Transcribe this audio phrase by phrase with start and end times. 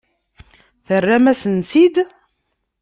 [0.87, 1.95] Terram-asen-tt-id?